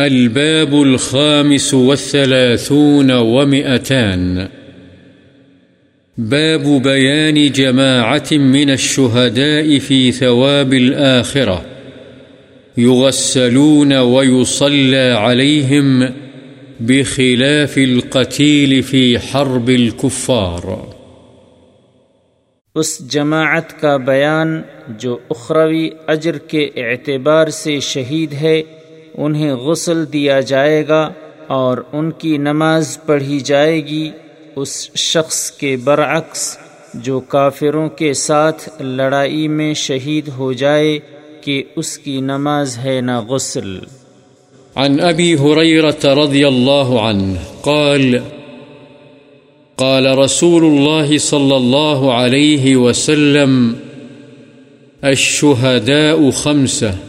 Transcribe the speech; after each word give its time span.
الباب 0.00 0.82
الخامس 0.82 1.74
والثلاثون 1.74 3.10
ومئتان. 3.10 4.48
باب 6.18 6.82
بيان 6.82 7.52
جماعة 7.52 8.26
من 8.32 8.70
الشهداء 8.70 9.78
في 9.78 10.12
ثواب 10.12 10.74
الآخرة. 10.74 11.64
يغسلون 12.78 13.92
ويصلى 13.92 15.14
عليهم 15.18 16.12
بخلاف 16.80 17.78
القتيل 17.78 18.82
في 18.82 19.18
حرب 19.18 19.70
الكفار. 19.70 20.94
اس 22.74 23.10
جماعت 23.10 23.80
کا 23.80 23.96
بیان 23.96 24.62
جو 24.88 25.18
اخروی 25.30 25.90
اجر 26.06 26.38
کے 26.38 26.70
اعتبار 26.76 27.46
سے 27.46 27.80
شہید 27.80 28.32
ہے 28.32 28.62
انہیں 29.18 29.52
غسل 29.52 30.04
دیا 30.12 30.40
جائے 30.40 30.88
گا 30.88 31.10
اور 31.46 31.78
ان 31.92 32.10
کی 32.10 32.36
نماز 32.36 32.98
پڑھی 33.06 33.40
جائے 33.40 33.86
گی 33.86 34.10
اس 34.56 34.90
شخص 34.96 35.50
کے 35.50 35.76
برعکس 35.76 36.58
جو 36.94 37.20
کافروں 37.20 37.88
کے 37.88 38.12
ساتھ 38.12 38.82
لڑائی 38.82 39.48
میں 39.48 39.74
شہید 39.74 40.28
ہو 40.38 40.52
جائے 40.52 40.98
کہ 41.40 41.62
اس 41.76 41.98
کی 41.98 42.20
نماز 42.20 42.78
ہے 42.78 43.00
نہ 43.00 43.20
غسل۔ 43.20 43.78
عن 44.76 45.00
ابی 45.00 45.34
حریرت 45.34 46.06
رضی 46.06 46.44
اللہ 46.44 46.90
عنہ 47.02 47.38
قال 47.62 48.18
قال 49.78 50.06
رسول 50.18 50.64
الله 50.64 51.18
صلى 51.18 51.56
الله 51.56 52.14
عليه 52.14 52.76
وسلم 52.76 53.58
الشهداء 55.02 56.30
خمسه 56.30 57.07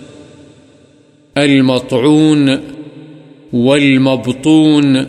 المطعون 1.44 2.60
والمبطون 3.54 5.06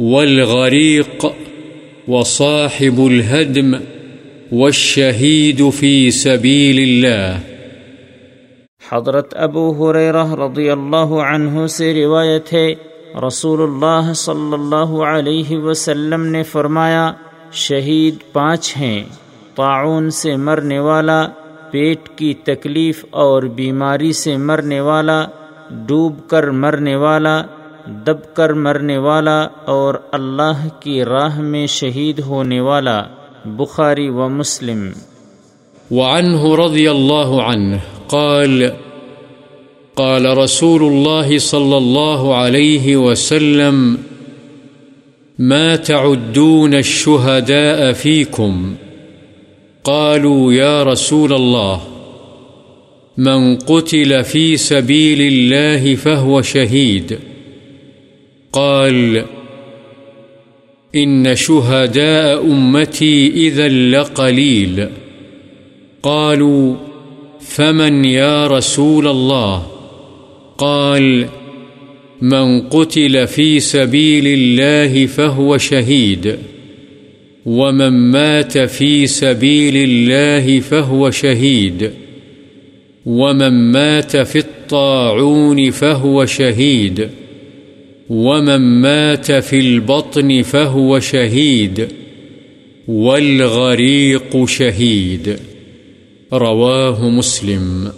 والغريق 0.00 1.26
وصاحب 2.08 3.06
الهدم 3.06 3.80
والشهيد 4.52 5.70
في 5.70 6.10
سبيل 6.10 6.78
الله. 6.78 7.38
حضرت 8.92 9.34
ابو 9.36 9.64
حریرہ 9.78 10.26
رضی 10.34 10.70
اللہ 10.70 11.10
عنہ 11.24 11.66
سے 11.66 11.92
روایت 11.94 12.52
ہے 12.52 12.68
رسول 13.26 13.62
اللہ 13.62 14.12
صلی 14.12 14.52
اللہ 14.52 14.94
علیہ 15.06 15.58
وسلم 15.58 16.26
نے 16.26 16.42
فرمایا، 16.42 17.12
شہید 17.52 18.14
پانچ 18.32 18.76
ہیں 18.76 19.02
تعاون 19.56 20.10
سے 20.10 20.36
مرنے 20.36 20.78
والا 20.78 21.20
پیٹ 21.70 22.08
کی 22.16 22.34
تکلیف 22.34 23.04
اور 23.10 23.42
بیماری 23.42 24.12
سے 24.12 24.36
مرنے 24.36 24.80
والا، 24.80 25.26
ڈوب 25.86 26.28
کر 26.28 26.46
مرنے 26.46 26.96
والا، 26.96 27.42
دب 27.86 28.34
کر 28.34 28.52
مرنے 28.52 28.98
والا 28.98 29.48
اور 29.64 29.94
اللہ 30.12 30.68
کی 30.80 31.04
راہ 31.04 31.40
میں 31.40 31.66
شہید 31.66 32.18
ہونے 32.18 32.60
والا، 32.60 33.02
بخاری 33.44 34.08
و 34.08 34.28
مسلم۔ 34.28 34.90
وعنه 35.90 36.66
رضی 36.66 36.88
اللہ 36.88 37.42
عنہ 37.42 37.76
قال 38.08 38.62
قال 39.94 40.26
رسول 40.26 40.82
الله 40.82 41.38
صلى 41.38 41.76
الله 41.76 42.34
عليه 42.34 42.96
وسلم، 42.96 43.94
ما 45.38 45.76
تعدون 45.76 46.74
الشهداء 46.74 47.92
فيكم 47.92 48.74
قالوا 49.84 50.52
يا 50.52 50.82
رسول 50.82 51.32
الله، 51.32 51.80
من 53.16 53.56
قتل 53.56 54.24
في 54.24 54.56
سبيل 54.56 55.20
الله 55.20 55.94
فهو 55.94 56.42
شهيد. 56.42 57.18
قال، 58.52 59.24
إن 60.94 61.36
شهداء 61.36 62.46
أمتي 62.46 63.28
إذا 63.28 63.68
لقليل. 63.68 64.88
قالوا، 66.02 66.74
فمن 67.40 68.04
يا 68.04 68.46
رسول 68.46 69.08
الله؟ 69.08 69.66
قال، 70.58 71.28
من 72.20 72.60
قتل 72.60 73.26
في 73.26 73.60
سبيل 73.60 74.26
الله 74.26 75.06
فهو 75.06 75.58
شهيد. 75.58 76.38
ومن 77.48 78.10
مات 78.12 78.58
في 78.58 79.06
سبيل 79.06 79.76
الله 79.76 80.60
فهو 80.60 81.10
شهيد 81.10 81.90
ومن 83.06 83.72
مات 83.72 84.16
في 84.16 84.38
الطاعون 84.38 85.70
فهو 85.70 86.26
شهيد 86.26 87.08
ومن 88.10 88.80
مات 88.80 89.32
في 89.32 89.60
البطن 89.60 90.42
فهو 90.42 91.00
شهيد 91.00 91.88
والغريق 92.88 94.44
شهيد 94.44 95.36
رواه 96.32 97.08
مسلم 97.08 97.90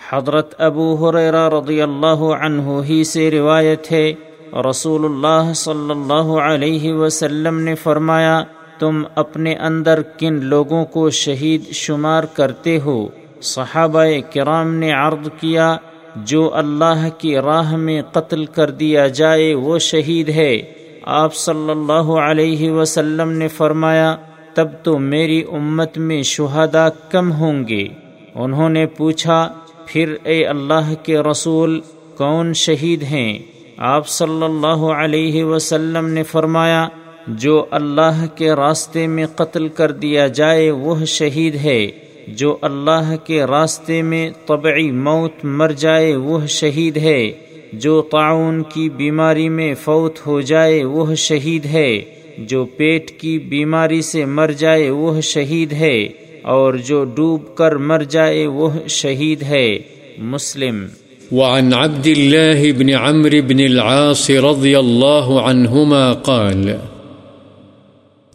حضرت 0.00 0.54
ابو 0.58 0.94
حریرہ 1.00 1.48
رضی 1.48 1.80
اللہ 1.82 2.22
عنہ 2.40 2.80
ہی 2.88 3.02
سے 3.04 3.30
روایت 3.30 3.90
ہے 3.92 4.12
رسول 4.54 5.04
اللہ 5.04 5.52
صلی 5.52 5.90
اللہ 5.90 6.38
علیہ 6.40 6.92
وسلم 6.92 7.60
نے 7.60 7.74
فرمایا، 7.74 8.44
تم 8.78 9.02
اپنے 9.14 9.54
اندر 9.54 10.02
کن 10.02 10.34
لوگوں 10.44 10.84
کو 10.84 11.10
شہید 11.10 11.72
شمار 11.72 12.24
کرتے 12.24 12.78
ہو؟ 12.80 13.08
صحابہ 13.42 14.04
کرام 14.32 14.74
نے 14.74 14.92
عرض 14.92 15.28
کیا، 15.40 15.76
جو 16.16 16.54
اللہ 16.54 17.08
کی 17.18 17.36
راہ 17.36 17.76
میں 17.76 18.02
قتل 18.12 18.44
کر 18.44 18.70
دیا 18.70 19.06
جائے، 19.06 19.54
وہ 19.54 19.78
شہید 19.78 20.28
ہے۔ 20.28 20.60
آپ 21.02 21.34
صلی 21.34 21.70
اللہ 21.70 22.10
علیہ 22.12 22.70
وسلم 22.70 23.30
نے 23.30 23.48
فرمایا، 23.48 24.16
تب 24.54 24.68
تو 24.82 24.98
میری 24.98 25.42
امت 25.52 25.98
میں 25.98 26.22
شہداء 26.22 26.88
کم 27.10 27.32
ہوں 27.32 27.68
گے۔ 27.68 27.88
انہوں 28.34 28.68
نے 28.68 28.86
پوچھا، 28.86 29.48
پھر 29.86 30.16
اے 30.22 30.46
اللہ 30.46 30.94
کے 31.02 31.18
رسول، 31.18 31.80
کون 32.16 32.52
شہید 32.54 33.02
ہیں؟ 33.02 33.38
آپ 33.76 34.08
صلی 34.08 34.44
اللہ 34.44 34.86
علیہ 34.96 35.44
وسلم 35.44 36.06
نے 36.06 36.22
فرمایا، 36.22 36.88
جو 37.28 37.64
اللہ 37.70 38.26
کے 38.36 38.52
راستے 38.52 39.06
میں 39.06 39.26
قتل 39.26 39.68
کر 39.68 39.92
دیا 39.92 40.26
جائے، 40.26 40.70
وہ 40.70 41.04
شہید 41.04 41.54
ہے۔ 41.54 41.90
جو 42.28 42.56
اللہ 42.62 43.16
کے 43.26 43.44
راستے 43.44 44.02
میں 44.02 44.30
طبعی 44.46 44.90
موت 44.90 45.44
مر 45.44 45.70
جائے، 45.76 46.16
وہ 46.16 46.46
شہید 46.46 46.96
ہے۔ 46.96 47.32
جو 47.72 48.02
تعاون 48.02 48.62
کی 48.62 48.88
بیماری 48.88 49.48
میں 49.48 49.74
فوت 49.74 50.26
ہو 50.26 50.40
جائے، 50.40 50.84
وہ 50.84 51.14
شہید 51.14 51.66
ہے۔ 51.66 52.00
جو 52.38 52.64
پیٹ 52.64 53.10
کی 53.10 53.38
بیماری 53.38 54.02
سے 54.02 54.24
مر 54.24 54.50
جائے، 54.58 54.90
وہ 54.90 55.20
شہید 55.20 55.72
ہے۔ 55.72 56.08
اور 56.42 56.74
جو 56.74 57.04
ڈوب 57.04 57.54
کر 57.54 57.76
مر 57.76 58.02
جائے، 58.02 58.46
وہ 58.46 58.68
شہید 58.88 59.42
ہے۔ 59.42 59.78
مسلم 60.18 60.86
وعن 61.34 61.72
عبد 61.72 62.06
الله 62.06 62.72
بن 62.72 62.90
عمرو 62.90 63.40
بن 63.42 63.60
العاص 63.60 64.30
رضي 64.30 64.78
الله 64.78 65.40
عنهما 65.42 66.12
قال 66.12 66.78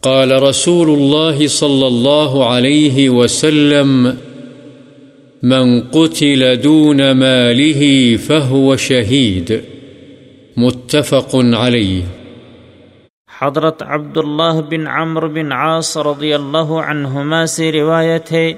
قال 0.02 0.42
رسول 0.42 0.88
الله 0.90 1.46
صلى 1.46 1.86
الله 1.86 2.46
عليه 2.46 3.10
وسلم، 3.10 4.16
من 5.42 5.80
قتل 5.80 6.60
دون 6.60 7.10
ماله 7.10 8.16
فهو 8.26 8.76
شهيد، 8.76 9.52
متفق 10.56 11.36
عليه. 11.36 12.02
حضرت 13.40 13.82
عبداللہ 13.82 14.60
بن 14.70 14.86
عمر 14.86 15.26
بن 15.26 15.52
عاص 15.52 15.96
رضی 15.96 16.32
اللہ 16.34 16.72
عنہما 16.88 17.46
سے 17.46 17.72
روایت 17.72 18.32
ہے، 18.32 18.52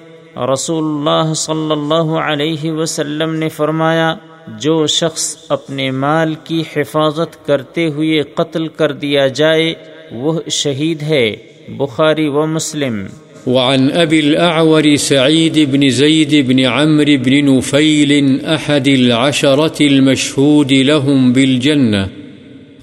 رسول 0.52 0.84
اللہ 0.84 1.32
صلی 1.34 1.72
اللہ 1.72 2.12
علیہ 2.26 2.72
وسلم 2.72 3.34
نے 3.34 3.48
فرمایا 3.48 4.14
جو 4.48 4.86
شخص 4.86 5.36
اپنے 5.48 5.90
مال 5.90 6.34
کی 6.44 6.62
حفاظت 6.76 7.46
کرتے 7.46 7.86
ہوئے 7.86 8.22
قتل 8.22 8.68
کر 8.68 8.92
دیا 8.92 9.26
جائے، 9.26 9.74
وہ 10.12 10.40
شہید 10.50 11.02
ہے۔ 11.02 11.36
بخاری 11.68 12.28
و 12.28 12.46
مسلم۔ 12.46 13.06
وعن 13.46 13.88
أبي 13.96 14.20
الأعور 14.20 14.96
سعيد 14.98 15.58
بن 15.70 15.88
زيد 15.88 16.48
بن 16.48 16.58
عمرو 16.58 17.16
بن 17.24 17.56
نفيل 17.56 18.38
أحد 18.46 18.88
العشرة 18.88 19.76
المشهود 19.80 20.72
لهم 20.72 21.32
بالجنة 21.32 22.06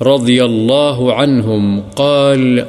رضي 0.02 0.40
الله 0.40 1.12
عنهم 1.12 1.80
قال، 1.96 2.60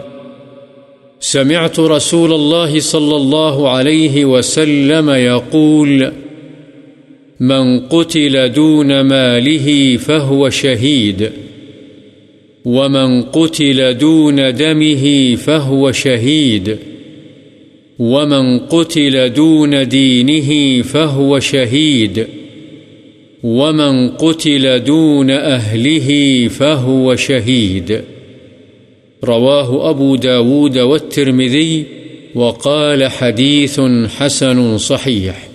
سمعت 1.21 1.81
رسول 1.81 2.33
الله 2.33 2.81
صلى 2.81 3.17
الله 3.17 3.69
عليه 3.69 4.25
وسلم 4.25 5.11
يقول 5.11 6.05
من 7.41 7.81
قتل 7.81 8.49
دون 8.49 9.01
ماله 9.01 9.97
فهو 9.97 10.51
شهيد، 10.51 11.31
ومن 12.65 13.23
قتل 13.23 13.95
دون 13.99 14.55
دمه 14.55 15.37
فهو 15.37 15.93
شهيد، 15.93 16.77
ومن 17.99 18.59
قتل 18.59 19.33
دون 19.33 19.89
دينه 19.89 20.83
فهو 20.83 21.41
شهيد، 21.41 22.27
ومن 23.43 24.09
قتل 24.09 24.85
دون 24.85 25.31
أهله 25.31 26.49
فهو 26.49 27.17
شهيد. 27.17 28.01
رواه 29.25 29.91
أبو 29.91 30.17
داود 30.17 30.79
والترمذي، 30.79 31.85
وقال 32.35 33.09
حديث 33.09 33.81
حسن 34.19 34.79
صحيح. 34.79 35.50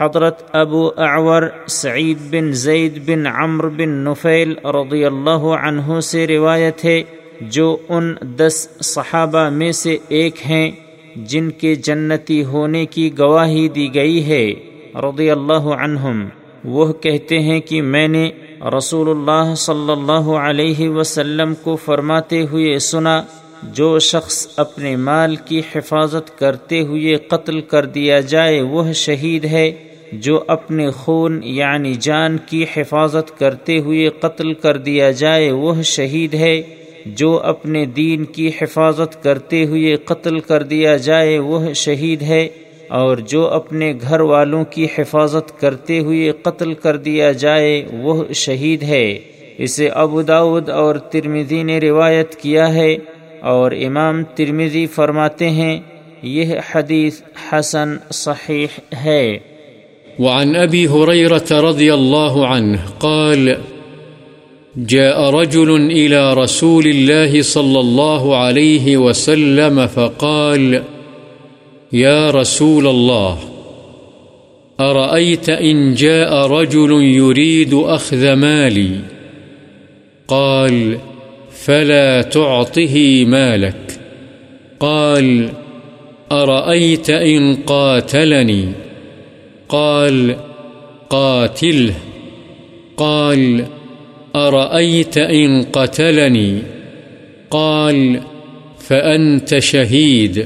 حضرت 0.00 0.42
ابو 0.52 0.90
اعور 0.96 1.42
سعید 1.66 2.18
بن 2.30 2.52
زید 2.52 2.98
بن 3.06 3.26
عمر 3.26 3.68
بن 3.68 3.88
نفیل 3.88 4.54
رضی 4.64 5.04
اللہ 5.04 5.44
عنہ 5.62 6.00
سے 6.00 6.26
روایت 6.26 6.84
ہے 6.84 7.02
جو 7.40 7.76
ان 7.88 8.14
دس 8.36 8.68
صحابہ 8.80 9.48
میں 9.48 9.72
سے 9.72 9.96
ایک 10.08 10.46
ہیں 10.46 10.70
جن 11.16 11.50
کے 11.50 11.74
جنتی 11.74 12.44
ہونے 12.44 12.86
کی 12.86 13.18
گواہی 13.18 13.68
دی 13.68 13.94
گئی 13.94 14.26
ہے، 14.26 14.54
رضی 14.94 15.30
اللہ 15.30 15.68
عنہم۔ 15.82 16.24
وہ 16.64 16.92
کہتے 16.92 17.38
ہیں 17.38 17.60
کہ 17.60 17.82
میں 17.82 18.08
نے 18.08 18.30
رسول 18.78 19.10
اللہ 19.10 19.54
صلی 19.54 19.92
اللہ 19.92 20.30
علیہ 20.38 20.88
وسلم 20.88 21.54
کو 21.54 21.76
فرماتے 21.76 22.42
ہوئے 22.42 22.78
سنا، 22.78 23.22
جو 23.62 23.98
شخص 23.98 24.48
اپنے 24.56 24.96
مال 24.96 25.36
کی 25.36 25.60
حفاظت 25.74 26.38
کرتے 26.38 26.80
ہوئے 26.80 27.16
قتل 27.16 27.60
کر 27.60 27.86
دیا 27.86 28.20
جائے، 28.20 28.60
وہ 28.60 28.92
شہید 28.92 29.44
ہے۔ 29.44 29.70
جو 30.12 30.44
اپنے 30.46 30.90
خون 30.90 31.40
یعنی 31.42 31.94
جان 32.00 32.36
کی 32.46 32.64
حفاظت 32.76 33.38
کرتے 33.38 33.78
ہوئے 33.78 34.08
قتل 34.08 34.54
کر 34.54 34.76
دیا 34.76 35.10
جائے، 35.10 35.50
وہ 35.50 35.82
شہید 35.82 36.34
ہے۔ 36.34 36.62
جو 37.06 37.40
اپنے 37.42 37.84
دین 37.84 38.24
کی 38.24 38.50
حفاظت 38.62 39.22
کرتے 39.22 39.64
ہوئے 39.64 39.96
قتل 39.96 40.40
کر 40.40 40.62
دیا 40.62 40.96
جائے، 40.96 41.38
وہ 41.38 41.74
شہید 41.74 42.22
ہے۔ 42.22 42.48
اور 42.88 43.16
جو 43.16 43.48
اپنے 43.48 43.92
گھر 44.00 44.20
والوں 44.20 44.64
کی 44.64 44.86
حفاظت 44.98 45.60
کرتے 45.60 45.98
ہوئے 45.98 46.32
قتل 46.42 46.74
کر 46.74 46.96
دیا 46.96 47.32
جائے، 47.32 47.84
وہ 47.92 48.24
شہید 48.34 48.82
ہے۔ 48.82 49.18
اسے 49.58 49.88
ابو 49.88 50.22
داود 50.22 50.68
اور 50.68 50.94
ترمیزی 50.94 51.62
نے 51.62 51.78
روایت 51.78 52.34
کیا 52.34 52.74
ہے۔ 52.74 52.96
اور 53.40 53.72
امام 53.72 54.24
ترمیزی 54.24 54.86
فرماتے 54.86 55.50
ہیں، 55.50 55.80
یہ 56.22 56.54
حدیث 56.74 57.22
حسن 57.52 57.96
صحیح 58.12 58.66
ہے۔ 59.04 59.38
وعن 60.20 60.56
أبي 60.56 60.88
هريرة 60.88 61.46
رضي 61.50 61.94
الله 61.94 62.46
عنه 62.46 62.80
قال، 63.00 63.58
جاء 64.76 65.30
رجل 65.30 65.76
إلى 65.76 66.34
رسول 66.34 66.86
الله 66.86 67.42
صلى 67.42 67.80
الله 67.80 68.36
عليه 68.36 68.96
وسلم 68.96 69.86
فقال، 69.86 70.82
يا 71.92 72.30
رسول 72.30 72.86
الله، 72.86 73.38
أرأيت 74.80 75.48
إن 75.48 75.94
جاء 75.94 76.46
رجل 76.46 77.02
يريد 77.02 77.74
أخذ 77.74 78.32
مالي؟ 78.32 78.90
قال، 80.28 80.98
فلا 81.50 82.22
تعطه 82.22 83.24
مالك. 83.24 84.00
قال، 84.80 85.48
أرأيت 86.32 87.10
إن 87.10 87.56
قاتلني؟ 87.56 88.89
قال 89.70 90.32
قاتله 91.08 91.92
قال، 92.96 93.60
أرأيت 94.36 95.18
إن 95.18 95.62
قتلني؟ 95.72 96.58
قال، 97.48 98.16
فأنت 98.78 99.58
شهيد. 99.62 100.38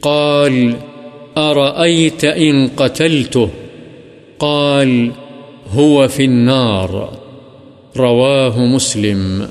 قال، 0.00 0.72
أرأيت 1.36 2.24
إن 2.24 2.66
قتلته؟ 2.76 3.46
قال، 4.38 5.08
هو 5.76 6.06
في 6.08 6.24
النار. 6.24 6.90
رواه 7.98 8.58
مسلم. 8.58 9.42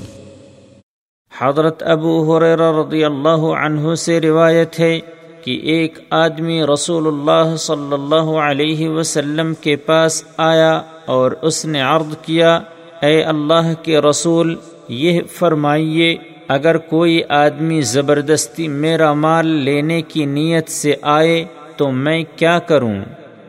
حضرت 1.38 1.82
ابو 1.82 2.36
حریر 2.36 2.58
رضی 2.58 3.04
اللہ 3.04 3.56
عنہ 3.64 3.94
سے 3.94 4.20
روایت 4.20 4.80
ہے 4.80 5.00
کہ 5.46 5.60
ایک 5.62 5.98
آدمی 6.10 6.62
رسول 6.74 7.06
اللہ 7.06 7.56
صلی 7.56 7.92
اللہ 7.92 8.30
علیہ 8.38 8.88
وسلم 8.88 9.54
کے 9.54 9.76
پاس 9.76 10.24
آیا 10.36 10.82
اور 11.06 11.32
اس 11.42 11.64
نے 11.64 11.80
عرض 11.80 12.16
کیا، 12.22 12.60
اے 13.02 13.22
اللہ 13.22 13.72
کے 13.82 13.98
رسول، 13.98 14.54
یہ 14.88 15.20
فرمائیے، 15.32 16.16
اگر 16.48 16.76
کوئی 16.76 17.20
آدمی 17.28 17.80
زبردستی 17.80 18.68
میرا 18.68 19.12
مال 19.12 19.46
لینے 19.46 20.02
کی 20.02 20.24
نیت 20.24 20.68
سے 20.68 20.94
آئے 21.02 21.44
تو 21.76 21.90
میں 21.90 22.24
کیا 22.36 22.58
کروں؟ 22.58 23.00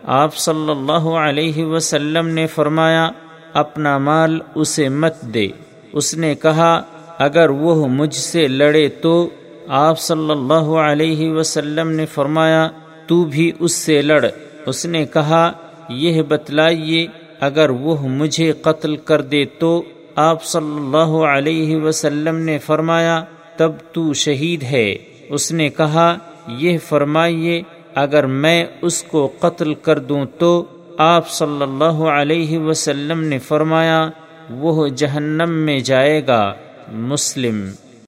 آپ 0.04 0.36
صلی 0.36 0.72
اللہ 0.72 1.08
علیہ 1.20 1.66
وسلم 1.66 2.28
نے 2.28 2.48
فرمایا، 2.48 3.10
اپنا 3.54 3.98
مال 3.98 4.40
اسے 4.56 4.90
مت 4.90 5.22
دے۔ 5.22 5.48
اس 5.94 6.14
نے 6.14 6.36
کہا، 6.36 6.82
اگر 7.18 7.50
وہ 7.50 7.88
مجھ 7.88 8.16
سے 8.16 8.48
لڑے 8.48 8.90
تو 8.90 9.30
آپ 9.68 10.00
صلی 10.00 10.32
اللہ 10.32 10.68
علیہ 10.90 11.32
وسلم 11.32 11.92
نے 11.92 12.06
فرمایا، 12.06 12.68
تو 13.08 13.26
بھی 13.26 13.52
اس 13.60 13.72
سے 13.72 14.02
لڑ۔ 14.02 14.26
اس 14.66 14.86
نے 14.86 15.06
کہا، 15.06 15.52
یہ 15.90 16.22
بتلائیے، 16.22 17.08
اگر 17.40 17.70
وہ 17.70 18.08
مجھے 18.08 18.52
قتل 18.52 18.96
کر 18.96 19.22
دے 19.22 19.46
تو 19.46 19.84
آپ 20.16 20.44
صلی 20.44 20.76
اللہ 20.76 21.26
علیہ 21.26 21.78
وسلم 21.78 22.36
نے 22.36 22.58
فرمایا، 22.58 23.24
تب 23.58 23.72
تو 23.94 24.14
شہید 24.14 24.64
ہے۔ 24.64 24.96
اس 25.30 25.52
نے 25.52 25.70
کہا، 25.70 26.18
یہ 26.48 26.78
فرمائیے، 26.78 27.62
اگر 27.96 28.26
میں 28.26 28.66
اس 28.82 29.04
کو 29.04 29.32
قتل 29.40 29.74
کر 29.74 30.00
دوں 30.00 30.26
تو 30.40 30.66
آپ 30.98 31.30
صلی 31.30 31.64
اللہ 31.64 32.04
علیہ 32.04 32.60
وسلم 32.60 33.24
نے 33.24 33.40
فرمایا، 33.40 34.10
وہ 34.50 34.88
جہنم 34.88 35.50
میں 35.50 35.80
جائے 35.80 36.28
گا۔ 36.28 36.54
مسلم 36.92 37.70